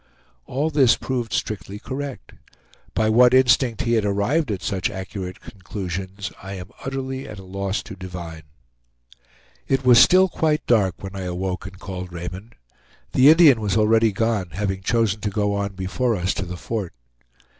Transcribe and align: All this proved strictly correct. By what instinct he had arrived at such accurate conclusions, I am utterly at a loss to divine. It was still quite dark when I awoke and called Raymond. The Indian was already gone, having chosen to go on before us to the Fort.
All 0.47 0.71
this 0.71 0.95
proved 0.95 1.31
strictly 1.31 1.77
correct. 1.77 2.31
By 2.95 3.07
what 3.07 3.35
instinct 3.35 3.81
he 3.83 3.93
had 3.93 4.03
arrived 4.03 4.49
at 4.49 4.63
such 4.63 4.89
accurate 4.89 5.39
conclusions, 5.41 6.31
I 6.41 6.53
am 6.53 6.71
utterly 6.83 7.27
at 7.27 7.37
a 7.37 7.43
loss 7.43 7.83
to 7.83 7.95
divine. 7.95 8.41
It 9.67 9.85
was 9.85 9.99
still 9.99 10.27
quite 10.27 10.65
dark 10.65 11.03
when 11.03 11.15
I 11.15 11.25
awoke 11.25 11.67
and 11.67 11.77
called 11.77 12.11
Raymond. 12.11 12.55
The 13.11 13.29
Indian 13.29 13.61
was 13.61 13.77
already 13.77 14.11
gone, 14.11 14.49
having 14.53 14.81
chosen 14.81 15.21
to 15.21 15.29
go 15.29 15.53
on 15.53 15.73
before 15.75 16.15
us 16.15 16.33
to 16.33 16.47
the 16.47 16.57
Fort. 16.57 16.93